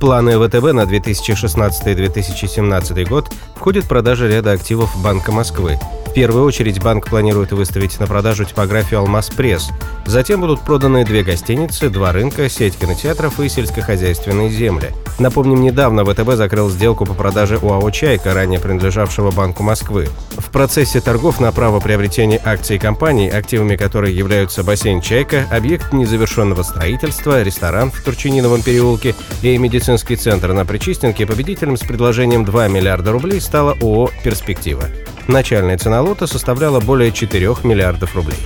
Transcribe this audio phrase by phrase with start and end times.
[0.00, 5.76] Планы ВТБ на 2016-2017 год входит продажа ряда активов Банка Москвы.
[6.18, 9.68] Первую очередь банк планирует выставить на продажу типографию «Алмаз Пресс».
[10.04, 14.88] Затем будут проданы две гостиницы, два рынка, сеть кинотеатров и сельскохозяйственные земли.
[15.20, 20.08] Напомним, недавно ВТБ закрыл сделку по продаже УАО «Чайка», ранее принадлежавшего Банку Москвы.
[20.36, 26.64] В процессе торгов на право приобретения акций компании, активами которой являются бассейн «Чайка», объект незавершенного
[26.64, 33.12] строительства, ресторан в Турчининовом переулке и медицинский центр на Причистенке, победителем с предложением 2 миллиарда
[33.12, 34.88] рублей стала ООО «Перспектива».
[35.30, 38.40] Начальная цена лота составляла более 4 миллиардов рублей.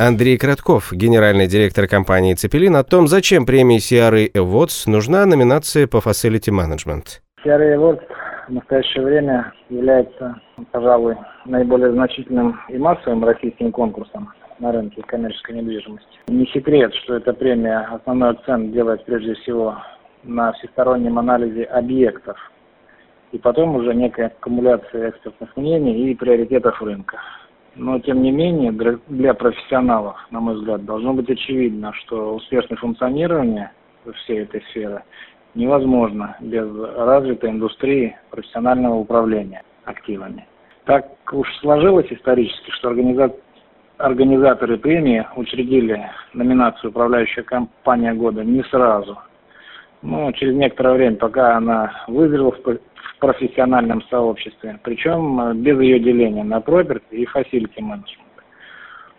[0.00, 5.98] Андрей Кратков, генеральный директор компании «Цепелин», о том, зачем премии CRA Awards нужна номинация по
[5.98, 7.20] Facility Management.
[7.44, 8.02] CRA Awards
[8.48, 10.40] в настоящее время является,
[10.72, 16.18] пожалуй, наиболее значительным и массовым российским конкурсом на рынке коммерческой недвижимости.
[16.26, 19.76] Не секрет, что эта премия основной акцент делает прежде всего
[20.24, 22.36] на всестороннем анализе объектов
[23.32, 27.18] и потом уже некая аккумуляция экспертных мнений и приоритетов рынка.
[27.76, 28.72] Но, тем не менее,
[29.08, 33.70] для профессионалов, на мой взгляд, должно быть очевидно, что успешное функционирование
[34.24, 35.02] всей этой сферы
[35.54, 40.46] невозможно без развитой индустрии профессионального управления активами.
[40.84, 43.32] Так уж сложилось исторически, что организа...
[43.98, 49.18] организаторы премии учредили номинацию «Управляющая компания года» не сразу,
[50.02, 52.62] но через некоторое время, пока она вызрела в
[53.18, 58.28] профессиональном сообществе, причем э, без ее деления на property и facility management.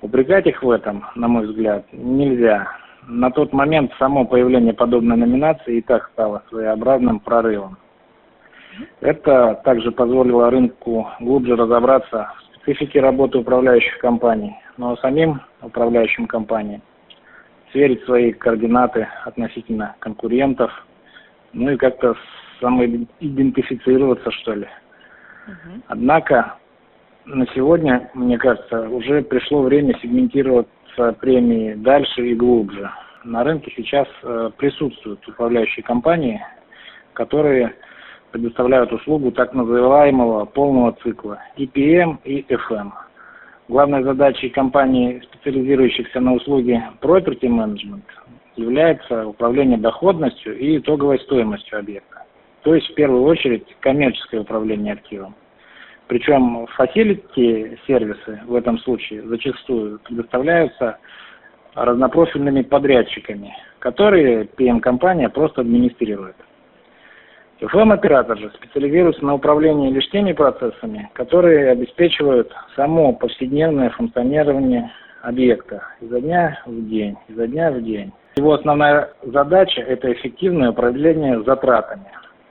[0.00, 2.68] Упрекать их в этом, на мой взгляд, нельзя.
[3.06, 7.76] На тот момент само появление подобной номинации и так стало своеобразным прорывом.
[9.00, 16.82] Это также позволило рынку глубже разобраться в специфике работы управляющих компаний, но самим управляющим компаниям
[17.74, 20.70] сверить свои координаты относительно конкурентов,
[21.52, 22.14] ну и как-то
[22.60, 24.68] самоидентифицироваться, что ли.
[25.46, 25.82] Угу.
[25.88, 26.56] Однако
[27.26, 32.90] на сегодня, мне кажется, уже пришло время сегментироваться премии дальше и глубже.
[33.24, 36.42] На рынке сейчас э, присутствуют управляющие компании,
[37.14, 37.74] которые
[38.30, 42.90] предоставляют услугу так называемого полного цикла EPM и FM.
[43.68, 48.02] Главной задачей компаний, специализирующихся на услуге property management,
[48.56, 52.23] является управление доходностью и итоговой стоимостью объекта
[52.64, 55.34] то есть в первую очередь коммерческое управление активом.
[56.08, 60.98] Причем фасилити сервисы в этом случае зачастую предоставляются
[61.74, 66.36] разнопрофильными подрядчиками, которые PM-компания просто администрирует.
[67.60, 74.90] FM-оператор же специализируется на управлении лишь теми процессами, которые обеспечивают само повседневное функционирование
[75.22, 78.12] объекта изо дня в день, изо дня в день.
[78.36, 82.06] Его основная задача– это эффективное управление затратами,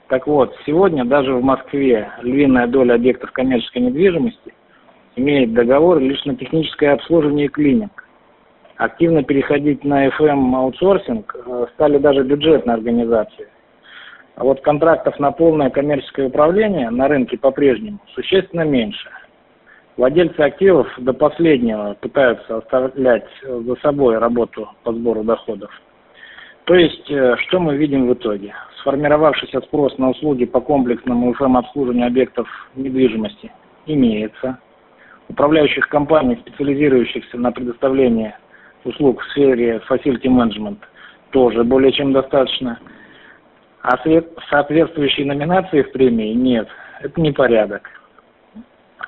[0.08, 4.52] так вот, сегодня даже в Москве львиная доля объектов коммерческой недвижимости
[5.16, 8.04] имеет договор лишь на техническое обслуживание и клининг.
[8.76, 13.48] Активно переходить на FM-аутсорсинг э, стали даже бюджетные организации.
[14.34, 19.08] А вот контрактов на полное коммерческое управление на рынке по-прежнему существенно меньше.
[19.96, 25.70] Владельцы активов до последнего пытаются оставлять за собой работу по сбору доходов.
[26.64, 28.54] То есть, э, что мы видим в итоге?
[28.80, 33.52] Сформировавшийся спрос на услуги по комплексному ФМ-обслуживанию объектов недвижимости
[33.86, 34.58] имеется.
[35.28, 38.34] Управляющих компаний, специализирующихся на предоставлении
[38.84, 40.78] услуг в сфере facility management,
[41.30, 42.78] тоже более чем достаточно.
[43.82, 43.98] А
[44.48, 46.68] соответствующей номинации в премии нет.
[47.02, 47.90] Это не порядок.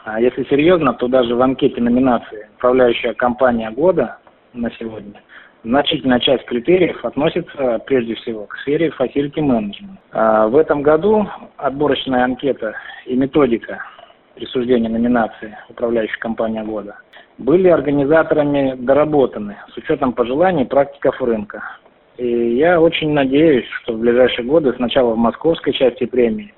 [0.05, 4.19] А если серьезно, то даже в анкете номинации «Управляющая компания года»
[4.53, 5.22] на сегодня–
[5.66, 9.98] значительная часть критериев относится прежде всего к сфере facility management.
[10.13, 11.27] А в этом году
[11.57, 12.74] отборочная анкета
[13.04, 13.83] и методика
[14.36, 16.97] присуждения номинации управляющей компании года
[17.39, 21.63] были организаторами доработаны с учетом пожеланий практиков рынка.
[22.16, 26.54] И я очень надеюсь, что в ближайшие годы сначала в московской части премии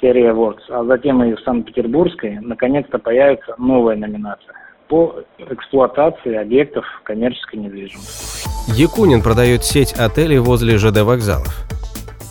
[0.00, 4.54] серия Awards, а затем и в Санкт-Петербургской наконец-то появится новая номинация
[4.88, 8.45] по эксплуатации объектов коммерческой недвижимости.
[8.68, 11.65] Якунин продает сеть отелей возле ЖД вокзалов.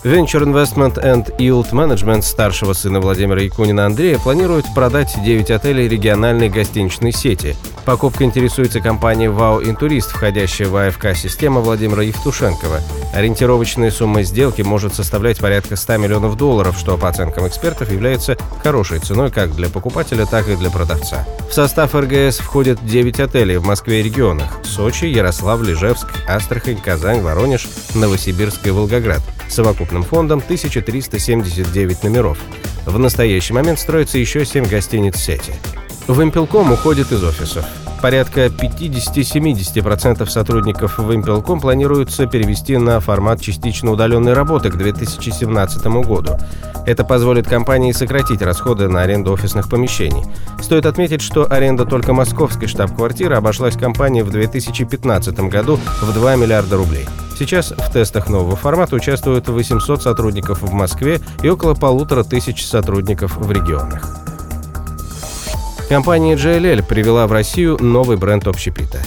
[0.05, 6.47] Venture Investment and Yield Management старшего сына Владимира Якунина Андрея планирует продать 9 отелей региональной
[6.47, 7.55] гостиничной сети.
[7.85, 12.81] Покупка интересуется компанией «Вау Интурист», входящая в АФК-система Владимира Евтушенкова.
[13.15, 18.99] Ориентировочная сумма сделки может составлять порядка 100 миллионов долларов, что, по оценкам экспертов, является хорошей
[18.99, 21.25] ценой как для покупателя, так и для продавца.
[21.49, 27.21] В состав РГС входят 9 отелей в Москве и регионах– Сочи, Ярославль, Ижевск, Астрахань, Казань,
[27.21, 32.37] Воронеж, Новосибирск и Волгоград– совокупным фондом 1379 номеров.
[32.85, 35.53] В настоящий момент строится еще 7 гостиниц сети.
[36.07, 37.65] Вимпелком уходит из офисов.
[38.01, 46.37] Порядка 50-70% сотрудников Вимпелком планируется перевести на формат частично удаленной работы к 2017 году.
[46.85, 50.23] Это позволит компании сократить расходы на аренду офисных помещений.
[50.61, 56.77] Стоит отметить, что аренда только московской штаб-квартиры обошлась компании в 2015 году в 2 миллиарда
[56.77, 57.07] рублей.
[57.37, 63.35] Сейчас в тестах нового формата участвуют 800 сотрудников в Москве и около полутора тысяч сотрудников
[63.35, 64.25] в регионах.
[65.89, 68.99] Компания JLL привела в Россию новый бренд общепита.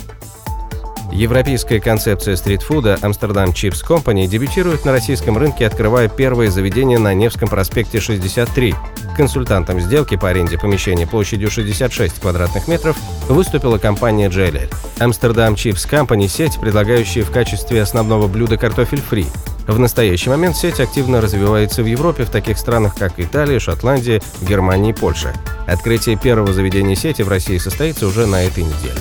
[1.12, 7.49] Европейская концепция стритфуда Amsterdam Chips Company дебютирует на российском рынке, открывая первое заведение на Невском
[7.49, 8.75] проспекте 63.
[9.16, 12.96] Консультантом сделки по аренде помещения площадью 66 квадратных метров
[13.28, 14.72] выступила компания JLL.
[14.99, 19.26] Amsterdam Chips Company– сеть, предлагающая в качестве основного блюда картофель фри.
[19.66, 24.90] В настоящий момент сеть активно развивается в Европе в таких странах, как Италия, Шотландия, Германия
[24.90, 25.34] и Польша.
[25.66, 29.00] Открытие первого заведения сети в России состоится уже на этой неделе.